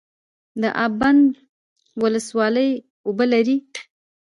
د 0.61 0.63
اب 0.83 0.93
بند 1.01 1.23
ولسوالۍ 2.01 2.69
اوبه 3.07 3.25
لري 3.33 3.57